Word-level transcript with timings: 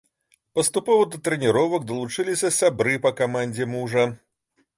Паступова 0.59 1.03
да 1.11 1.19
трэніровак 1.27 1.85
далучыліся 1.91 2.51
сябры 2.59 2.95
па 3.05 3.11
камандзе 3.21 3.71
мужа. 3.77 4.03